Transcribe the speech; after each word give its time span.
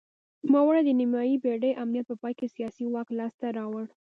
نوموړي 0.51 0.81
د 0.85 0.89
نیمايي 0.99 1.35
پېړۍ 1.43 1.71
امنیت 1.83 2.05
په 2.09 2.15
پای 2.21 2.33
کې 2.39 2.53
سیاسي 2.55 2.85
واک 2.93 3.07
لاسته 3.19 3.47
راوړ. 3.57 3.85